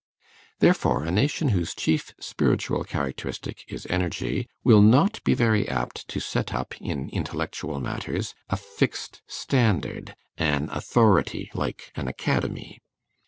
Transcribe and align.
Therefore 0.57 1.03
a 1.03 1.11
nation 1.11 1.49
whose 1.49 1.75
chief 1.75 2.11
spiritual 2.19 2.83
characteristic 2.83 3.63
is 3.67 3.85
energy 3.85 4.47
will 4.63 4.81
not 4.81 5.23
be 5.23 5.35
very 5.35 5.69
apt 5.69 6.07
to 6.07 6.19
set 6.19 6.55
up, 6.55 6.73
in 6.81 7.07
intellectual 7.11 7.79
matters, 7.79 8.33
a 8.49 8.57
fixed 8.57 9.21
standard, 9.27 10.15
an 10.39 10.69
authority, 10.71 11.51
like 11.53 11.91
an 11.93 12.07
academy. 12.07 12.81